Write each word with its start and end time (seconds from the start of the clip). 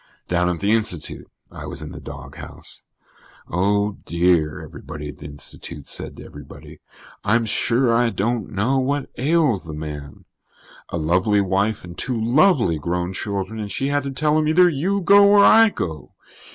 Down 0.27 0.49
at 0.49 0.59
the 0.61 0.71
Institute, 0.71 1.29
I 1.51 1.67
was 1.67 1.83
in 1.83 1.91
the 1.91 1.99
doghouse. 2.01 2.81
"Oh, 3.47 3.99
dear," 4.05 4.59
everybody 4.63 5.07
at 5.09 5.19
the 5.19 5.27
Institute 5.27 5.85
said 5.85 6.17
to 6.17 6.25
everybody, 6.25 6.79
"I'm 7.23 7.45
sure 7.45 7.93
I 7.93 8.09
don't 8.09 8.49
know 8.49 8.79
what 8.79 9.11
ails 9.19 9.63
the 9.65 9.75
man. 9.75 10.25
A 10.89 10.97
lovely 10.97 11.39
wife 11.39 11.83
and 11.83 11.95
two 11.95 12.19
lovely 12.19 12.79
grown 12.79 13.13
children 13.13 13.59
and 13.59 13.71
she 13.71 13.89
had 13.89 14.01
to 14.01 14.11
tell 14.11 14.39
him 14.39 14.47
'either 14.47 14.67
you 14.67 15.01
go 15.01 15.29
or 15.33 15.43
I 15.43 15.69
go.' 15.69 16.15